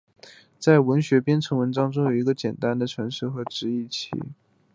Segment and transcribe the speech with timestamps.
[0.57, 4.09] 在文学编程文章中有一个简单的程式和一个直译器。